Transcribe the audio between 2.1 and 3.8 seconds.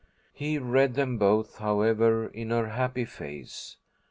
in her happy face.